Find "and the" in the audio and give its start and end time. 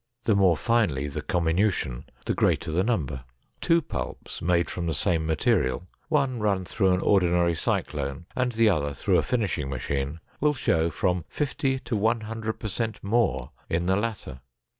8.35-8.67